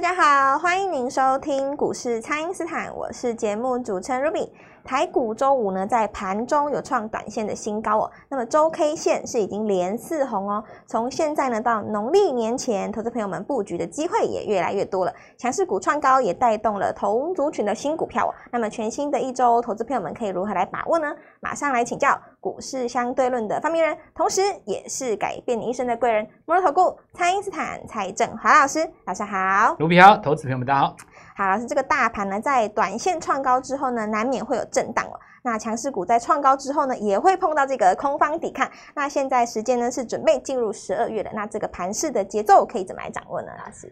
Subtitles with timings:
[0.00, 4.48] 大家好，欢迎您收听股市蔡因斯坦，我是节目主持人 Ruby。
[4.88, 8.10] 台股周五呢，在盘中有创短线的新高哦。
[8.30, 10.64] 那么周 K 线是已经连四红哦。
[10.86, 15.12] 从现在呢到农历年前，投资朋友们布局的机会也越来越多了。
[15.36, 18.32] 强势股创高，也带动了同族群的新股票哦。
[18.50, 21.14] 那么全新的一周，投资朋友们可以如何来把握呢？
[21.40, 28.90] 马上来请教股市相对论的发明人，同时也是改变你一生的贵人——摩尔投顾蔡因斯坦蔡正华老师。
[29.04, 30.96] 早上好，卢比好，投资朋友们大家好。
[31.38, 35.16] 好，老师，这个大盘呢，在短线创高之后呢，难免会有震荡哦。
[35.44, 38.68] 那强势股在创高之后呢，也会碰到这个空方抵抗。
[38.96, 41.30] 那现在时间呢，是准备进入十二月了。
[41.32, 43.52] 那这个盘势的节奏可以怎么来掌握呢？
[43.64, 43.88] 老师？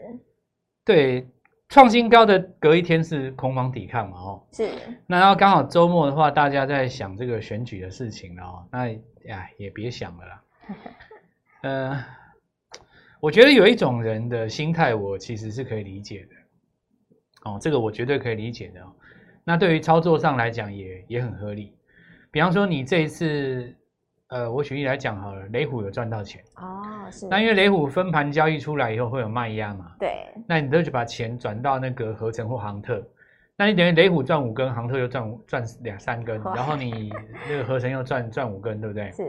[0.85, 1.25] 对，
[1.69, 4.19] 创新高的隔一天是空方抵抗嘛？
[4.19, 4.69] 哦，是。
[5.07, 8.67] 那然后刚好周末的话，大家在想这个选举的事情了哦。
[8.73, 8.89] 那
[9.29, 10.43] 呀，也别想了啦。
[11.63, 12.05] 呃，
[13.21, 16.36] 我觉得有一种人的心态，我其实是可以理解的。
[17.47, 18.93] 哦，这个我绝对可以理解的哦。
[19.45, 21.73] 那对于操作上来讲也，也也很合理。
[22.33, 23.73] 比方说，你这一次，
[24.27, 27.29] 呃，我举例来讲好了，雷虎有赚到钱哦，是。
[27.29, 30.11] 那因为雷虎分盘交易出来以后会有卖压嘛，对。
[30.49, 33.01] 那你都就把钱转到那个合成或航特，
[33.57, 37.13] 那你等于雷虎赚五根，航特又赚赚两三根，然后你
[37.49, 39.11] 那个合成又赚赚五根，对不对？
[39.13, 39.23] 是。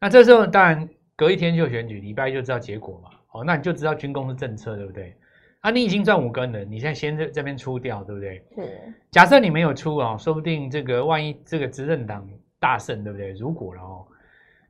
[0.00, 3.10] 那这时候当然隔一天就选举，礼拜一就知道结果嘛。
[3.30, 5.16] 哦，那你就知道军工的政策，对不对？
[5.62, 8.44] 啊，你已经赚五根了，你现在先在这边出掉，对不对？
[8.56, 8.94] 是。
[9.12, 13.30] 假设你没有出啊，说不定这个万一这个执政党大胜，对不对？
[13.32, 14.06] 如果了哦，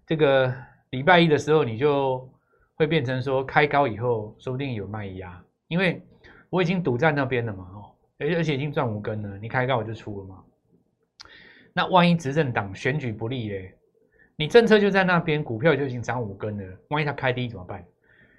[0.06, 0.54] 这个
[0.90, 2.30] 礼拜一的时候你就
[2.74, 6.02] 会变成说开高以后，说不定有卖压，因为
[6.50, 7.78] 我已经赌在那边了嘛，哦，
[8.18, 10.44] 而而且已经赚五根了，你开高我就出了嘛。
[11.72, 13.74] 那万一执政党选举不利嘞，
[14.36, 17.82] 你政策就在那边，股票就已经涨五根了，万一它开低怎么办？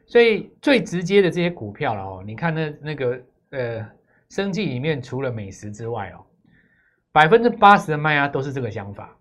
[0.06, 3.90] 所以最直接的这些股票了哦，你看那那个呃，
[4.30, 6.26] 生计里面除了美食之外哦，
[7.12, 9.18] 百分之八十的卖压都是这个想法，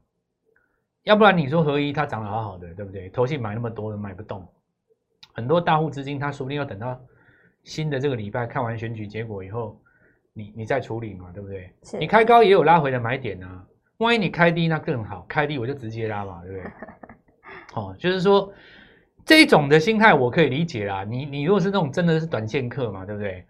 [1.05, 3.09] 要不然你说合一它涨得好好的，对不对？
[3.11, 4.47] 投信买那么多都买不动，
[5.33, 7.01] 很多大户资金他说不定要等到
[7.63, 9.81] 新的这个礼拜看完选举结果以后，
[10.33, 11.73] 你你再处理嘛，对不对？
[12.01, 13.65] 你开高也有拉回的买点啊，
[13.99, 16.73] 万一你开低那更好，开低我就直接拉嘛，对不对？
[17.77, 18.53] 哦，就是说。
[19.25, 23.45] 这一种的心态我可以理解啦，你你如果是那种真的是短线客嘛，对不对？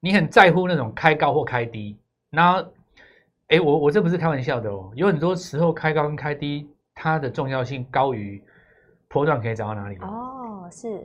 [0.00, 1.96] 你很在乎那种开高或开低，
[2.30, 2.66] 然后，
[3.48, 8.42] 哎，我我这不是开玩笑的哦，有很多时候开高跟开低，它的重要性高于
[9.06, 11.00] 波段可以涨到哪里哦，是。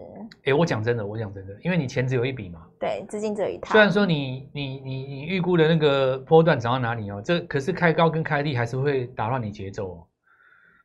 [0.45, 3.73] 哎，我讲真的，我讲真的，因为你钱只有一笔嘛，对，资金只有一套。
[3.73, 10.07] 虽然说你你你你预估的那个波段涨到哪里哦，这可是开高跟开低还是会打乱你节奏哦。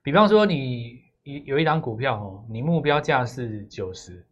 [0.03, 1.01] 比方说你。
[1.25, 4.27] 有有一档股票哦，你目标价是九十，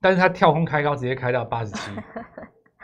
[0.00, 1.90] 但是它跳空开高，直接开到八十七，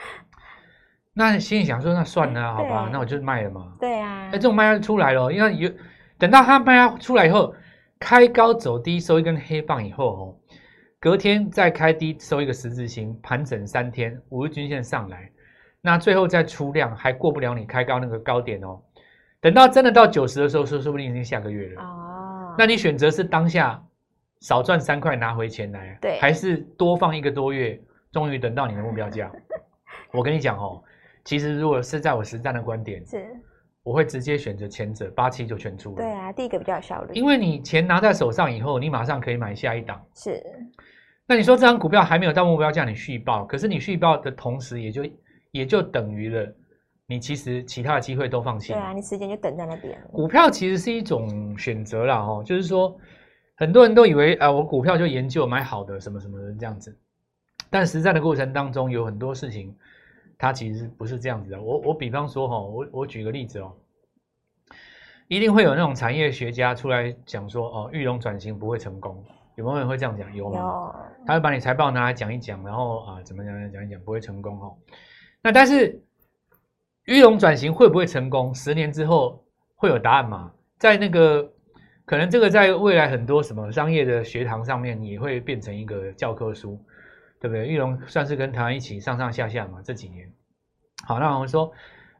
[1.14, 3.74] 那心里想说，那算了，好吧，那我就卖了嘛。
[3.80, 5.70] 对啊，哎，这种卖压出来了，因为有
[6.18, 7.54] 等到它卖压出来以后，
[7.98, 10.36] 开高走低收一根黑棒以后哦，
[11.00, 15.30] 隔天再开低收一个十字星，盘整三天，五日均线上来，
[15.80, 18.82] 那最后再出量还过不了你开高那个高点哦。
[19.40, 21.82] 等到真的到九十的时候，说说不定已经下个月了。
[21.82, 22.10] 哦
[22.56, 23.82] 那你选择是当下
[24.40, 27.80] 少赚三块拿回钱来，对，还是多放一个多月，
[28.12, 29.30] 终于等到你的目标价？
[30.12, 30.82] 我跟你讲哦，
[31.24, 33.26] 其实如果是在我实战的观点，是，
[33.82, 35.96] 我会直接选择前者，八七就全出了。
[35.96, 40.00] 对啊，第一个比较有效率，因为你钱拿在手上以后，你马上可以买下一档。
[40.14, 40.42] 是，
[41.26, 45.04] 那你说这张股票还没有到目标价，你续报，可是你续报的同时，也就
[45.50, 46.54] 也就等于了。
[47.06, 50.00] 你其实其他的机会都放弃，对啊，你时间就等在那边。
[50.10, 52.96] 股票其实是一种选择啦，哦，就是说，
[53.56, 56.98] 很多人都以为啊，我股票就研究买好的什么什么的这样子，
[57.68, 59.76] 但实战的过程当中有很多事情，
[60.38, 61.60] 它其实不是这样子的。
[61.60, 63.74] 我我比方说哈，我我举个例子哦，
[65.28, 69.22] 一定会有那种产业学家出来讲说哦，玉龙转型不会成功，
[69.56, 70.34] 有没有人会这样讲？
[70.34, 70.58] 有吗？
[70.58, 70.94] 有。
[71.26, 74.74] 他会把你财报拿来讲一讲，然后啊怎么讲讲一讲不会成功哦。
[75.42, 76.02] 那但是。
[77.04, 78.54] 裕隆转型会不会成功？
[78.54, 79.44] 十年之后
[79.76, 80.52] 会有答案吗？
[80.78, 81.50] 在那个
[82.04, 86.78] 可能这个在未来很多什么商业的学堂上面也会变成一个教科书，
[87.40, 87.66] 对不对？
[87.66, 90.30] 裕隆算是跟台湾一起上上下下嘛，这几年。
[91.06, 91.70] 好，那我们说，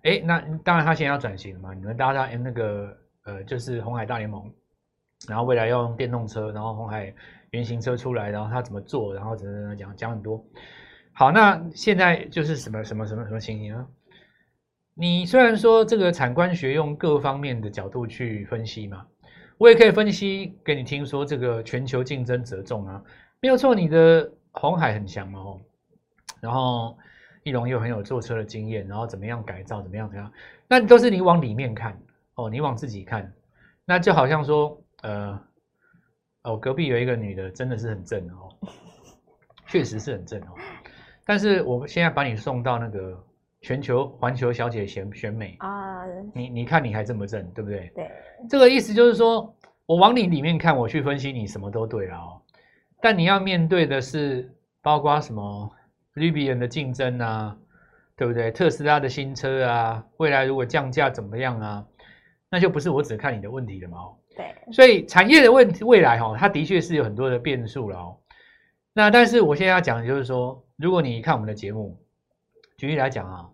[0.02, 1.72] 哎，那当然他现在要转型嘛。
[1.72, 2.94] 你们大家那个
[3.24, 4.50] 呃，就是红海大联盟，
[5.26, 7.12] 然后未来要用电动车，然后红海
[7.50, 10.44] 原型车出来，然后他怎么做，然后怎么讲讲很多。
[11.14, 13.86] 好，那现在就是什么什么什么什么情形啊？
[14.94, 19.04] 你虽然说这个产官学用各方面的角度去分析嘛，
[19.58, 23.02] 我也可以分析给你听，说这个全球竞争者众啊，
[23.40, 25.60] 没有错，你的红海很强哦，
[26.40, 26.96] 然后
[27.42, 30.32] 翼龙又很有坐车的经验，然后怎么样改造，怎么样怎么样，
[30.68, 32.00] 那都是你往里面看
[32.36, 33.32] 哦，你往自己看，
[33.84, 35.40] 那就好像说，呃，
[36.42, 38.48] 哦，隔壁有一个女的，真的是很正哦，
[39.66, 40.54] 确实是很正哦，
[41.24, 43.24] 但是我现在把你送到那个
[43.64, 47.90] 全球环球小姐选选美啊，你你看你还这么正，对不对？
[47.94, 48.10] 对，
[48.46, 49.56] 这个意思就是说
[49.86, 52.42] 我往你里面看，我去分析你什么都对了哦。
[53.00, 55.72] 但你要面对的是，包括什么
[56.14, 57.56] Rivian 的竞争啊，
[58.16, 58.50] 对不对？
[58.50, 61.86] 特斯拉的新车啊，未来如果降价怎么样啊？
[62.50, 63.96] 那就不是我只看你的问题了嘛。
[64.36, 68.18] 对，所以产业的问题，未来哈，它的确是有很多的变数了哦。
[68.92, 71.98] 那但是我现在要讲的就是说，如果你看我们的节目，
[72.76, 73.48] 举例来讲啊，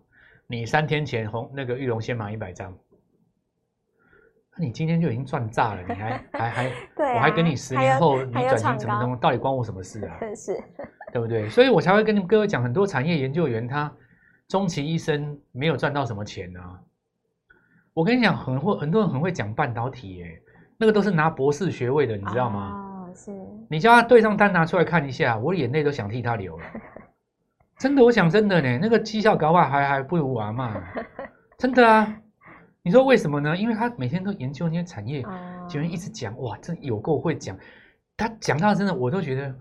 [0.51, 2.77] 你三天前红那个玉龙先买一百张。
[4.53, 10.17] 那你今天就已经赚炸了，你还 还还，对啊、我还跟你十年后你转型成功，到底关我什么事啊？
[10.19, 10.61] 真是，
[11.13, 11.47] 对不对？
[11.47, 13.89] 所以我才会跟你们各位讲，很多产业研究员他
[14.49, 16.81] 终其一生没有赚到什么钱啊。
[17.93, 20.41] 我跟你讲，很会很多人很会讲半导体耶，
[20.77, 23.07] 那个都是拿博士学位的，你知道吗？
[23.07, 23.31] 哦，是。
[23.69, 26.65] 你叫他对账单拿出来看一下，我眼泪都想替他流了。
[27.81, 30.79] 真的，我想真的呢，那个绩效搞不好还还不如我阿嬷，
[31.57, 32.15] 真的啊。
[32.83, 33.57] 你说为什么呢？
[33.57, 35.23] 因为他每天都研究那些产业，
[35.67, 37.57] 就会一直讲，哇，这有够会讲。
[38.15, 39.51] 他讲到真的，我都觉得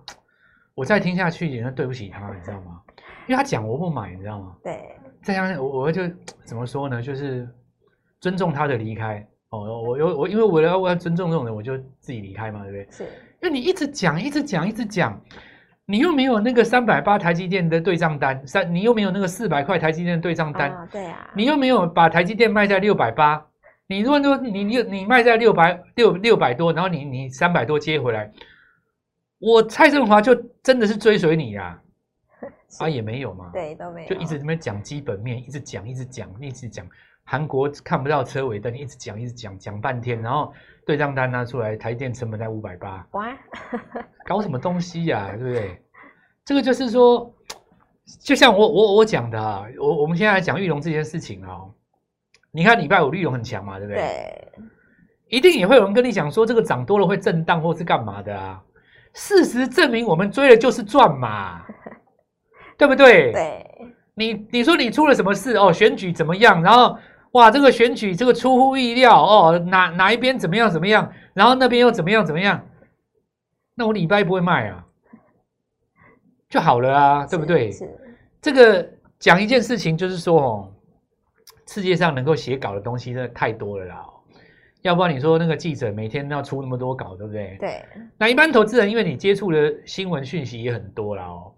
[0.74, 2.82] 我再听下去，也是对不起他，你知道吗？
[3.26, 4.54] 因为他讲我不买，你知道吗？
[4.62, 4.78] 对。
[5.22, 6.02] 再加上我，我就
[6.44, 7.00] 怎么说呢？
[7.00, 7.48] 就是
[8.20, 9.26] 尊重他的离开。
[9.48, 12.88] 哦，我有我，因为我要我要尊重这种人，我就自己离开嘛，对不对？
[12.90, 13.04] 是。
[13.42, 15.18] 因为你一直讲，一直讲，一直讲。
[15.90, 23.44] 你又没有那个三百八台积电的对账单，三你又没有那个四百块台积电的对账单，啊，对啊，你又没有把台积电卖在六百八，
[23.88, 28.30] 你如果说你你你卖在六百六六百多，然后你你三百多接回来，
[29.40, 30.32] 我蔡振华就
[30.62, 31.80] 真的是追随你呀，
[32.78, 36.86] 啊， 啊也没有嘛，对，都没有，就一直这么讲基本面，一直讲一直讲一直讲，
[37.24, 40.52] 韩国看不到车尾灯，一直讲一直讲讲半天，然后。
[40.86, 43.36] 对账单拿出来，台电成本在五百八，哇，
[44.26, 45.36] 搞什么东西呀、啊？
[45.36, 45.82] 对不对？
[46.44, 47.32] 这个就是说，
[48.20, 51.72] 就像我我我讲的啊，我我们现在来讲玉龙这件事情哦，
[52.50, 54.00] 你看礼拜五裕隆很强嘛，对不对？
[54.02, 54.48] 对，
[55.28, 58.60] 一定也会有人跟你讲说，这个涨多了会震荡或是干嘛的啊？
[59.12, 61.62] 事实证明，我们追的就是赚嘛，
[62.76, 63.32] 对不对？
[63.32, 63.66] 对，
[64.14, 65.72] 你你说你出了什么事哦？
[65.72, 66.62] 选举怎么样？
[66.62, 66.98] 然后。
[67.32, 72.66] 哇，这个选举这个出乎意料哦，哪哪一边怎么样怎么样，然后那边又怎么样怎么样，
[73.74, 74.84] 那我礼拜不会卖啊，
[76.48, 77.70] 就好了啊，对不对？
[77.70, 77.88] 是
[78.42, 78.88] 这个
[79.18, 80.72] 讲一件事情，就是说哦，
[81.68, 84.04] 世界上能够写稿的东西真的太多了啦，
[84.82, 87.56] 要不然你说那个记者每天要出那么多稿，对不对？
[87.60, 87.84] 对。
[88.18, 91.54] 那一般投资人，因为你接触的新闻讯息也很多啦哦，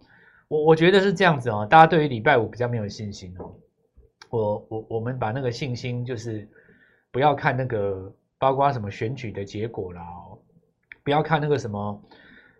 [0.48, 3.54] 我我觉得是这样子哦，大家对于礼拜五比较没有信心哦。
[4.32, 6.48] 我我我们把那个信心就是
[7.10, 10.02] 不要看那个包括什么选举的结果啦，
[11.04, 12.02] 不要看那个什么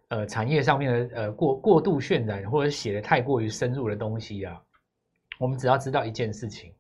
[0.08, 4.60] 呃产业上面的呃过过度渲染或者写的太过于深入的东西啊。
[5.38, 6.70] 我们只要知道一件事情，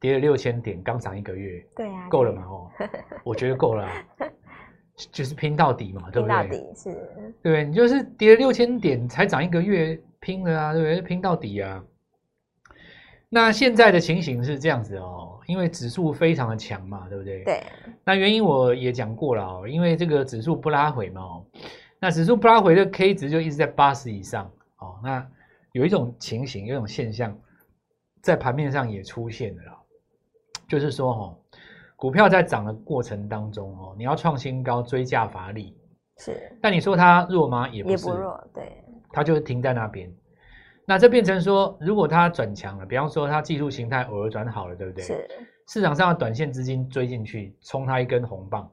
[0.00, 2.42] 跌了六千点，刚涨一个月，对啊，够了嘛？
[2.48, 2.70] 哦，
[3.24, 3.86] 我觉得够了，
[5.12, 6.48] 就是拼到底嘛，对不对？
[6.48, 7.64] 拼到底是，对？
[7.66, 11.02] 你就是跌了六千点才涨一个月，拼了啊，对不对？
[11.02, 11.84] 拼到底啊。
[13.34, 17.42] 那现在的情形是这样子哦，因为指数非常的强嘛，对不对？
[17.42, 17.64] 对。
[18.04, 21.44] 那原因我也讲过了哦，因为这个指数不拉回嘛，哦，
[21.98, 24.48] 那指数不拉回的 K 值就一直在八十以上
[24.78, 25.00] 哦。
[25.02, 25.26] 那
[25.72, 27.36] 有一种情形，有一种现象，
[28.22, 29.62] 在盘面上也出现了，
[30.68, 31.36] 就是说哦，
[31.96, 35.76] 股票在涨的过程当中哦，你要创新高，追价乏力。
[36.18, 36.56] 是。
[36.62, 37.68] 但你说它弱吗？
[37.70, 38.06] 也不是。
[38.06, 38.62] 也不弱，对。
[39.10, 40.08] 它就停在那边。
[40.86, 45.02] 那这变成说，如果它转强了，比方说它技术形态偶尔转好了，对不对？
[45.04, 45.28] 是。
[45.66, 48.70] 市场上的短线资金追进去，冲它一根红棒，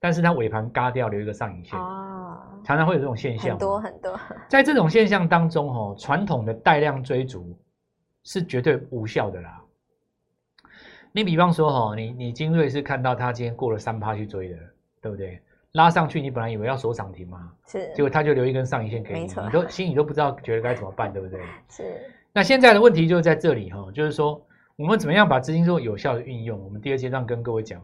[0.00, 3.50] 但是它尾盘嘎掉留一个上影线，哦，常常会有这种现象。
[3.50, 4.18] 很多很多。
[4.48, 7.56] 在这种现象当中，哦，传统的带量追逐
[8.24, 9.62] 是绝对无效的啦。
[11.12, 14.56] 你比方说，哈，你你精锐是看到它今天过了三趴去追的，
[15.00, 15.40] 对不对？
[15.74, 21.40] 拉上去，你本来以为要锁涨停嘛，是，结果他就留一根上影线给你，你都 心里都不知道觉得该怎么办，对不对？
[21.68, 22.00] 是。
[22.32, 24.40] 那现在的问题就是在这里哈，就是说
[24.76, 26.62] 我们怎么样把资金做有效的运用？
[26.64, 27.80] 我们第二阶段跟各位讲。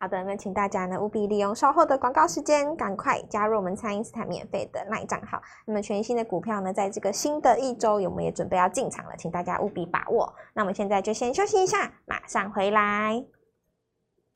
[0.00, 5.40] 好的，那请大家呢务必利用稍后的广告时间，赶快加入我们蔡因斯坦免费的 LINE 账号。
[5.66, 10.34] 那么全新的股票呢，在这个新的一周，我们也准备要进场了，请大家务必把握。
[10.52, 13.24] 那我们现在就先休息一下，马上回来。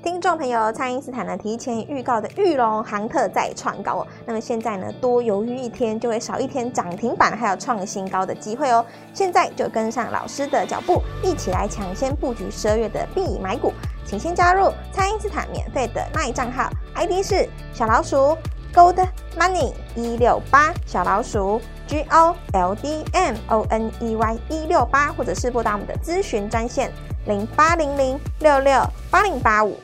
[0.05, 13.73] 听众朋友，蔡因斯坦呢提前预告的玉龙航特再创高哦，那么现在呢多犹豫一天就会少一天涨停板还有创新高的机会哦，现在就跟上老师的脚步，一起来抢先布局十二月的必买股，
[14.07, 18.38] 请先加入蔡因斯坦免费的卖账号，ID 是小老鼠
[18.73, 19.05] Gold
[19.37, 26.93] Money 一六八小老鼠 G O L D M O N E Y 一六八，或者是拨打我们的咨询专线
[27.26, 29.76] 零八零零六六八零八五。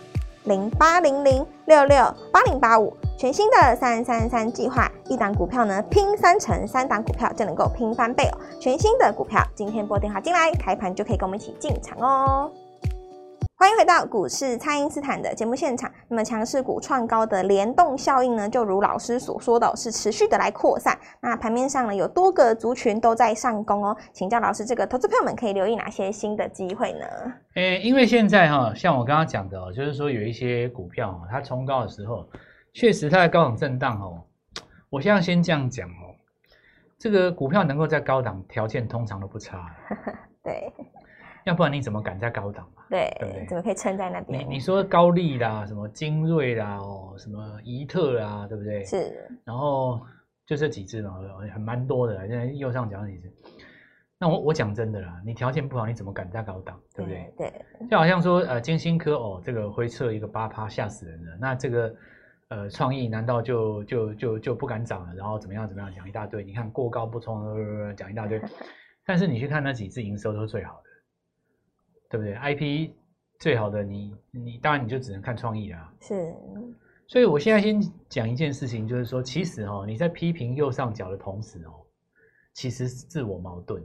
[0.45, 8.39] 零八零零六六八零八五，全新的三三三计划，一档股票呢拼三成，三档股票就能够拼翻倍哦！
[8.61, 12.51] 全新的股票，今天拨电话进来，开盘就可以跟我们一起进场哦。
[13.57, 15.91] 欢迎回到股市，蔡因斯坦的节目现场。
[16.09, 20.99] 那么强势股创高的联动效应呢，就如老师所说的，是持续的来扩散。
[21.21, 23.97] 那盘面上呢，有多个族群都在上攻哦。
[24.13, 27.07] 请教老师，这个投资朋友们可以留意哪些新的机会呢？
[27.55, 32.29] 诶，因为现在哈，像我刚刚讲的哦，就是说有一些股票它冲高的时候，
[32.73, 34.25] 确实它在高档震荡哦。
[34.91, 36.13] 我现在先这样讲哦，
[36.99, 39.75] 这个股票能够在高档，条件通常都不差。
[40.43, 40.73] 对。
[41.45, 42.83] 要不然你怎么敢在高档嘛？
[42.89, 44.41] 对，对对，怎么可以撑在那边？
[44.49, 48.85] 你你说高利啦，什么精锐啦，哦，什么怡特啦，对不对？
[48.85, 49.29] 是。
[49.45, 50.01] 然后
[50.47, 51.15] 就这几只嘛，
[51.53, 52.27] 很蛮多的。
[52.27, 53.33] 现在右上角几只。
[54.19, 56.81] 那我我讲真的啦，你条件不好，你怎么敢在高档？
[56.95, 57.35] 对不对？
[57.37, 57.51] 对。
[57.79, 61.37] 对就好像说，呃，金星科哦，这个回撤一个八趴，吓死人了。
[61.39, 61.95] 那这个
[62.49, 65.15] 呃，创意难道就就就就不敢涨了？
[65.15, 66.43] 然后怎么样怎么样讲一大堆？
[66.43, 68.41] 你看过高不冲，讲一大堆。
[69.05, 70.91] 但是你去看那几只营收都是最好的。
[72.09, 72.93] 对不对？IP
[73.39, 75.93] 最好的你，你你当然你就只能看创意啦。
[76.01, 76.35] 是，
[77.07, 81.73] 所以我现在先讲一件事情，就是说，其实哦，你在批评右上角的同时哦，
[82.55, 83.83] 其实是自我矛盾。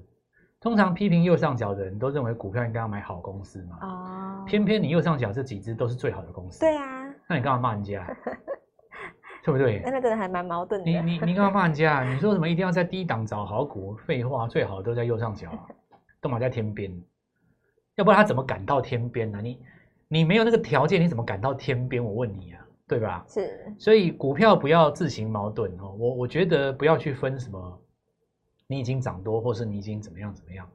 [0.62, 3.78] 通常批评右上角的人都认为股票应该要买好公司嘛。
[3.82, 4.46] 哦。
[4.46, 6.60] 偏偏你右上角这几只都是最好的公司。
[6.60, 7.08] 对啊。
[7.28, 8.06] 那你干嘛骂人家？
[9.42, 9.82] 对不对？
[9.86, 10.92] 那个真的还蛮矛盾的。
[10.92, 12.04] 你你你干嘛骂人家？
[12.04, 13.96] 你说什么一定要在低档找好股？
[14.06, 15.66] 废话，最好的都在右上角，啊
[16.20, 16.92] 都买在天边。
[18.00, 19.42] 要不然他怎么赶到天边呢？
[19.44, 19.60] 你
[20.08, 22.02] 你没有那个条件，你怎么赶到天边？
[22.02, 23.26] 我问你啊，对吧？
[23.28, 23.76] 是。
[23.78, 25.94] 所以股票不要自行矛盾哦。
[26.00, 27.82] 我我觉得不要去分什么，
[28.68, 30.66] 你已经涨多，或是你已经怎么样怎么样。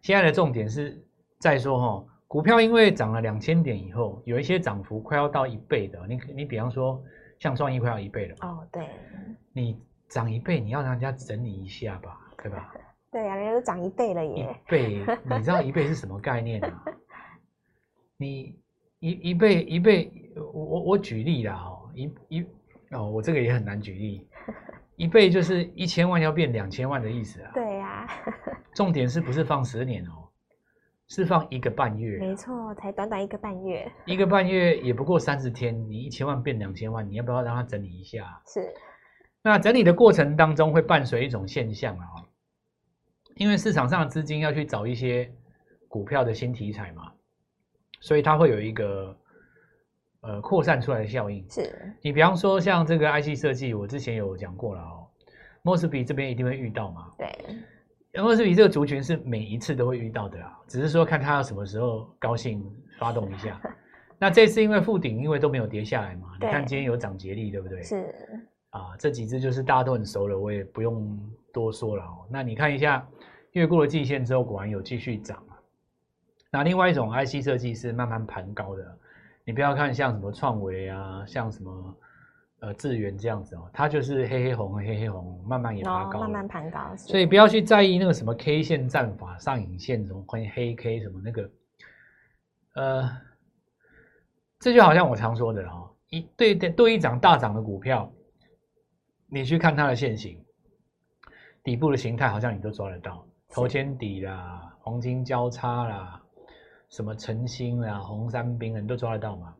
[0.00, 0.98] 现在的重点是
[1.38, 6.00] 在说哈，股票因为涨了两千点以后，有一些涨幅快要到一倍的。
[6.08, 7.04] 你你比方说
[7.38, 8.86] 像创意快要一倍了哦，对。
[9.52, 12.72] 你涨一倍，你要让人家整理一下吧，对吧？
[13.12, 14.58] 对呀、啊，人家都涨一倍了耶！
[14.66, 16.82] 一倍，你知道一倍是什么概念啊？
[18.16, 18.58] 你
[19.00, 22.46] 一一倍一倍，我我我举例啦哦，一一
[22.92, 24.26] 哦，我这个也很难举例。
[24.96, 27.50] 一倍就是一千万要变两千万的意思啊。
[27.52, 28.08] 对呀、啊。
[28.72, 30.28] 重点是不是放十年哦？
[31.08, 32.18] 是放一个半月。
[32.18, 33.92] 没错，才短短一个半月。
[34.06, 38.40] 一个半月也不过三十天，你一千万变两千万，你要不要让它整理一下？
[38.46, 38.72] 是。
[39.42, 42.06] 那整理的过程当中会伴随一种现象啊。
[43.36, 45.30] 因为市场上的资金要去找一些
[45.88, 47.12] 股票的新题材嘛，
[48.00, 49.16] 所以它会有一个
[50.22, 51.44] 呃扩散出来的效应。
[51.50, 55.06] 是你比方说像这个 IC 设计，我之前有讲过了哦，
[55.62, 57.10] 莫斯比这边一定会遇到嘛。
[57.18, 62.64] 对，莫斯比这个族群是每一次都会遇到的啦，只是说看他要什么时候高兴
[62.98, 63.60] 发动一下。
[64.18, 67.82] 那这次因为附顶，因为都没有跌下来嘛，你看今天有涨捷力，对不对？
[67.82, 68.14] 是
[68.70, 71.18] 啊，这几只就是大家都很熟了，我也不用
[71.52, 72.26] 多说了哦。
[72.30, 73.06] 那你看一下。
[73.52, 75.58] 越过了季线之后，果然有继续涨啊。
[76.50, 78.98] 那另外一种 IC 设计是慢慢盘高的，
[79.44, 81.96] 你不要看像什么创维啊，像什么
[82.60, 86.96] 呃智源这样子哦，它就是黑黑红黑黑红，慢慢也爬高，慢慢盘高。
[86.96, 91.50] 所以不要去在意那个什么 K 线战法、上影线什么关于黑 K 什么那个，
[92.74, 93.10] 呃，
[94.60, 98.12] 这就好像我常说的哈，一对对对一涨大涨的股票，
[99.28, 100.42] 你去看它的线型，
[101.62, 103.26] 底部的形态好像你都抓得到。
[103.52, 106.22] 头肩底啦，黄金交叉啦，
[106.88, 109.54] 什么晨星啦，红三兵，你都抓得到吗？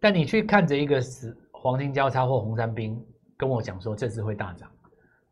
[0.00, 3.04] 但你去看着一个十黄金交叉或红三兵，
[3.36, 4.70] 跟我讲说这次会大涨，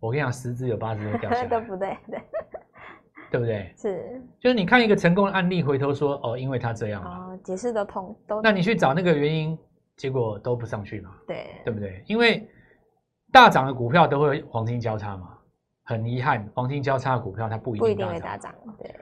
[0.01, 2.21] 我跟你讲，十只有八只会掉下来， 都不对，对，
[3.31, 3.73] 对不对？
[3.77, 9.57] 是，就是你看一个成功的案例，回头说哦，因为他这样哦，解释的通，都，那你去找那个原因，
[9.97, 11.15] 结果都不上去嘛？
[11.29, 12.03] 对，对不对？
[12.09, 12.49] 因为
[13.31, 15.39] 大涨的股票都会黄金交叉嘛。
[15.85, 18.95] 很遗憾，黄金交叉的股票它不一定，不一定会大涨，对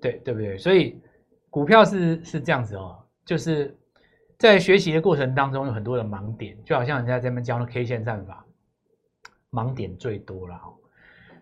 [0.00, 0.56] 对对不对？
[0.58, 1.00] 所以
[1.50, 3.76] 股票是是这样子哦，就是
[4.38, 8.44] 在学习的过程当中有很多的盲点，就好像人家在这边教的 K 线战法，
[9.50, 10.74] 盲点最多了哦。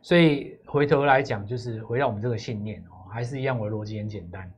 [0.03, 4.53] 所以回头来讲，就是回到我们这个信念哦，还是一样，我的逻辑很简单，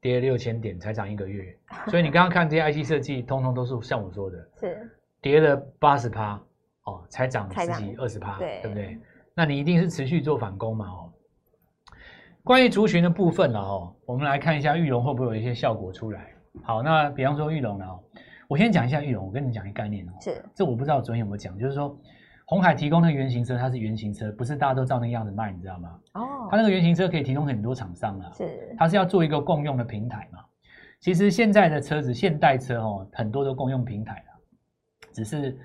[0.00, 1.56] 跌了六千点才涨一个月，
[1.88, 4.90] 所以你刚刚看这些 IC 设计，通通都是像我说的，是
[5.22, 6.38] 跌了八十趴
[6.84, 8.98] 哦，才涨十几二十趴，对，对不对？
[9.34, 11.12] 那你一定是持续做反攻嘛哦。
[12.42, 16.32] 关于族群的部分了哦，我们来看一下玉龙会不会有一些效果出来。
[16.62, 17.86] 好，那比方说玉龙呢，
[18.48, 21.96] 我先讲一下玉龙，我跟你讲一个概念哦，是，这我不知道昨天有没有讲，就是说。
[22.46, 26.00] 红海提供那个原型车，它是原型车，不是大家都照那个样子卖，你知道吗？
[26.14, 30.40] 哦，它那个原型车可以提供很多厂商啊，是，它是要做一个共用的平台嘛。
[30.98, 35.56] 其实现在的车子，现代车哦，很多都共用平台了，只是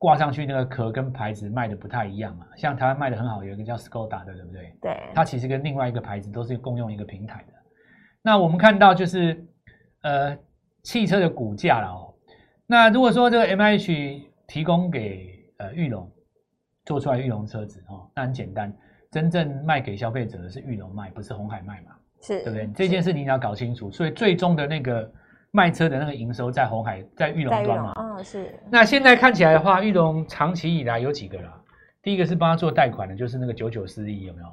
[0.00, 2.44] 挂上去那个壳跟牌子卖的不太一样嘛。
[2.56, 4.74] 像台湾卖的很好，有一个叫 Skoda 的，对不对？
[4.80, 7.52] 对，它其实跟另外一个牌子都是共用一个平台的。
[8.22, 9.46] 那我们看到就是
[10.02, 10.36] 呃
[10.82, 12.12] 汽车的股价了哦。
[12.66, 16.10] 那如果说这个 MIH 提供给呃裕隆。
[16.86, 18.74] 做出来裕隆车子哦，那很简单，
[19.12, 21.92] 真正卖给消费者的是裕隆卖，不是红海卖嘛？
[22.22, 22.66] 是，对不对？
[22.74, 23.92] 这件事你要搞清楚。
[23.92, 25.12] 所以最终的那个
[25.52, 27.92] 卖车的那个营收在红海，在玉龙端嘛？
[27.92, 28.58] 啊、哦，是。
[28.70, 31.60] 那现在看起来的话，玉龙长期以来有几个啦？
[32.02, 34.48] 第一个是帮他做贷款的，就是那个九九四亿，有没有？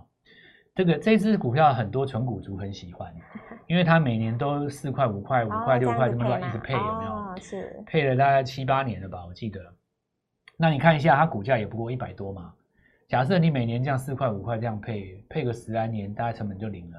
[0.76, 3.12] 这个这支股票很多纯股族很喜欢，
[3.68, 7.12] 因为它每年都四块、五块、五块、六块这么乱一直配，有没有？
[7.12, 7.84] 哦、是。
[7.86, 9.60] 配了大概七八年了吧，我记得。
[10.58, 12.54] 那你看一下，它股价也不过一百多嘛。
[13.08, 16.98] 假设你每年这样四块五块这样配，配个十来年，大概成本就零了。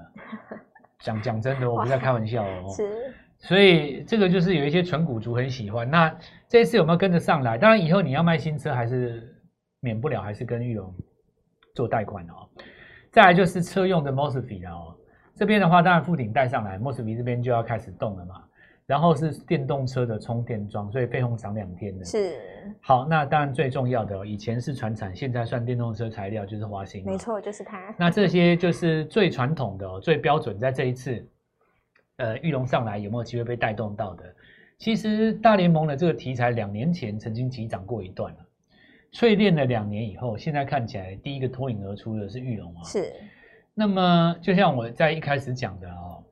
[1.00, 2.68] 讲讲真的，我不在开玩笑哦。
[2.74, 3.14] 是。
[3.38, 5.88] 所以这个就是有一些纯股族很喜欢。
[5.88, 6.14] 那
[6.48, 7.56] 这一次有没有跟着上来？
[7.56, 9.34] 当然以后你要卖新车，还是
[9.80, 10.94] 免不了还是跟裕隆
[11.74, 12.48] 做贷款哦。
[13.10, 14.94] 再来就是车用的 Mosfet 哦，
[15.34, 18.42] 这边的话当然富鼎带上来，Mosfet 这边就要开始动了嘛。
[18.86, 22.02] 然后是电动车的充电桩，所以费用涨两天的。
[22.06, 22.38] 是。
[22.80, 27.04] 好，那当然最重要的，以前是传产，现在算电动车材料就是华兴。
[27.04, 27.94] 没错，就是它。
[27.98, 31.22] 那这些就是最传统的、最标准，在这一次，
[32.18, 34.24] 呃，玉龙上来有没有机会被带动到的？
[34.76, 38.38] 其实大联盟的这个题材，两年前曾经急涨过一段了，
[39.12, 42.82] 淬炼了两年以后，现在看起来第一个脱颖而出的是玉龙啊。
[42.84, 43.12] 是。
[43.74, 46.22] 那么就像我在一开始讲的哦。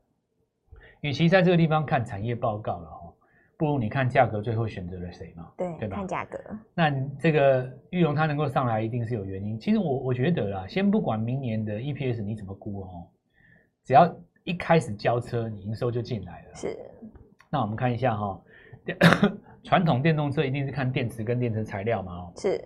[1.03, 3.15] 与其在这个地方看产业报告了哦，
[3.57, 5.53] 不如你看价格，最后选择了谁嘛？
[5.57, 5.97] 对，对吧？
[5.99, 6.39] 看价格。
[6.75, 9.57] 那这个玉龙它能够上来，一定是有原因。
[9.61, 13.07] 其实我我觉得啦，先不管明年的 EPS 你怎么估哦，
[13.85, 14.13] 只要
[14.47, 16.55] 一开始交车，你营收就进来了。
[16.55, 16.79] 是。
[17.51, 18.41] 那我们看一下哈，
[19.65, 22.13] 传统电动车一定是看电池跟电池材料嘛？
[22.13, 22.65] 哦，是。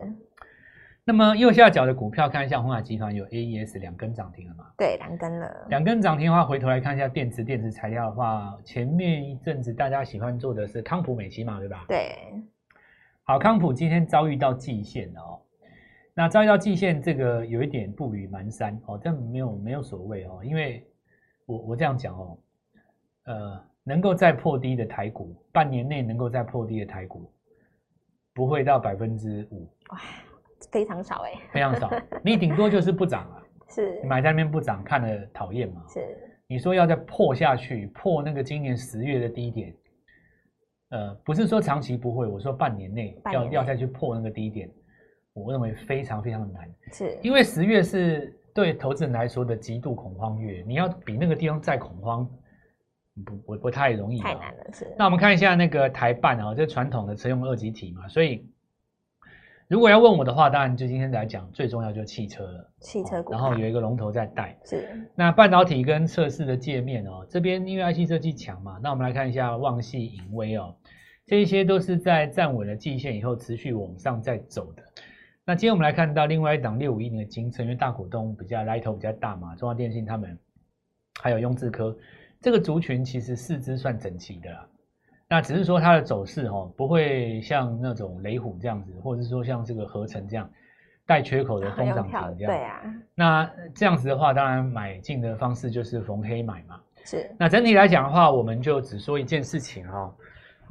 [1.04, 4.66] 那么右下角的股票看一下，鸿海集团有 AES 两根涨停了嘛？
[4.76, 5.66] 对，两根了。
[5.70, 11.86] 两根涨停的话，回头来看一下电池、电池材料的话，前面一阵子大家喜欢做的是康普美奇嘛，对吧？
[11.88, 12.14] 对。
[13.24, 15.40] 好，康普今天遭遇到季线了哦。
[16.12, 20.86] 那遭遇到季线，这个有一点步履蹒跚哦，但没有没有所谓哦，因为
[21.50, 22.38] 我我这样讲哦，
[23.24, 27.32] 呃，能够再破低的台股，半年内能够再破低的台股，
[28.32, 29.68] 不会到百分之五。
[30.70, 31.90] 非常少哎，非常少。
[32.22, 35.82] 你顶多就是不涨 了，是买在那边不涨，看了讨厌嘛。
[35.88, 36.00] 是
[36.46, 39.74] 你说要再破下去，破那个今年十月的低点，
[40.90, 44.70] 呃，不是说长期不会，我说半年内要要再去破那个低点，
[45.32, 46.72] 我认为非常非常的难。
[46.92, 52.28] 是因为十月是对投资人来说的极度恐慌月，你要比那个地方再恐慌，
[53.24, 54.64] 不不不太容易，太难了。
[54.72, 54.86] 是。
[54.98, 58.46] 那我们看一下那个台办啊，这传统的车用二级体嘛，所以。
[59.68, 62.72] 如果要问我的话，当然就今天来讲，最重要就是汽车了。
[62.80, 64.58] 汽车股，然后有一个龙头在带。
[64.64, 65.08] 是。
[65.14, 70.74] 那半导体跟测试的界面哦，这边因为 IC 设计强嘛，那我们来看一下旺系、盈威哦，
[71.24, 74.82] 这一些都是在站稳了季线以后持续往上在走的。
[75.50, 80.38] 那今天我们来看到另外一档六五一零的精测，因为大股东比较来头比较大嘛，中华电信他们
[81.20, 81.92] 还有雍智科
[82.40, 84.64] 这个族群其实四肢算整齐的啦。
[85.28, 90.48] 那只是说它的走势哦，不会像那种雷虎这样子，或者是说像这个合成这样
[91.04, 92.52] 带缺口的封涨停这样。
[92.52, 92.82] 对啊。
[93.16, 96.80] 那这样子的话，当然买进的方式就是逢黑买嘛。
[97.04, 97.28] 是。
[97.36, 100.14] 那整体来讲的话，我们就只说一件事情哈。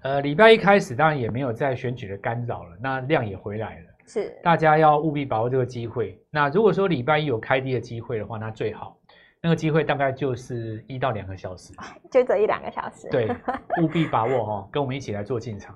[0.03, 3.88] 呃，礼拜一开始当然也没有在选举的干扰了，那量也回来了。
[4.09, 4.37] 是。
[4.43, 6.19] 大家要务必把握这个机会。
[6.31, 8.97] 那如果说礼拜一有开低的机会的话，那最好。
[9.41, 11.71] 那个机会大概就是一到两个小时，
[12.11, 13.07] 就这一两个小时。
[13.09, 13.29] 对，
[13.81, 15.73] 务必把握哦，跟我们一起来做进场。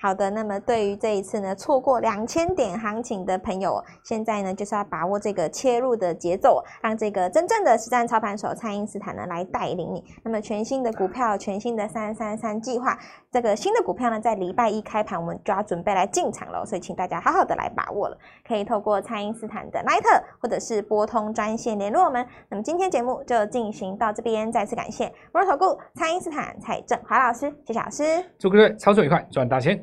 [0.00, 10.04] 好的，那么对于这一次呢，错过两千点行情的朋友，现在呢就是要把握这个切入的节奏，让这个真正的实战操盘手蔡英斯坦呢来带领你。
[10.22, 12.96] 那么全新的股票，全新的三三三计划，
[13.30, 18.16] 这个新的股票呢，在礼拜一开盘，我们就要准备来进场了，所以请大家好好的来把握了。
[18.46, 22.26] 可以透过蔡因斯坦的 LINE 或者是拨通专线联络我们。
[22.48, 28.02] 那么今天节目就进行到这边，再次感谢摩尔投顾蔡因斯坦蔡振华老师，谢谢老师，
[28.38, 29.78] 祝各位操作愉快，赚大钱。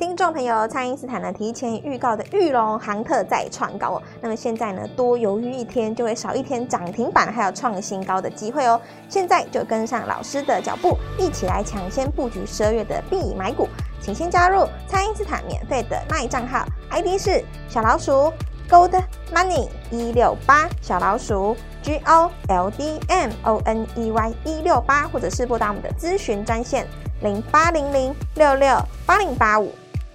[0.00, 13.68] 听众朋友，蔡因斯坦呢提前预告的玉龙航特再创高哦，那么现在呢多犹豫一天就会少一天涨停板还有创新高的机会哦，现在就跟上老师的脚步，一起来抢先布局十二月的必买股，
[14.00, 18.32] 请先加入蔡因斯坦免费的卖账号，ID 是小老鼠
[18.70, 18.98] Gold
[19.30, 26.86] Money 一六八小老鼠 G O L D M O N E Y 一六八，或者是拨打我们的咨询专线
[27.20, 29.70] 零八零零六六八零八五。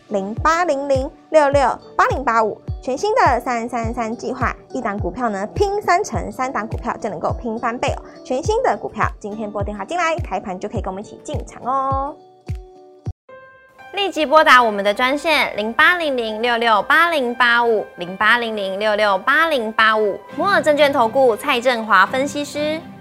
[0.10, 1.62] 零八零零六六
[1.98, 8.02] 八零八五，全新的三三三计划，一档股票呢拼三成，三档股票就能够拼翻倍哦！
[8.24, 12.16] 全新的股票，今天拨电话进来，开盘就可以跟我们一起进场哦！
[13.94, 22.80] 立即拨打我们的专线零八零零六六八零八五零八零零六六八零八五，摩尔证券投顾蔡振华分析师。